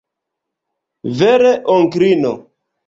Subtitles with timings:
[1.21, 2.33] Vere, onklino.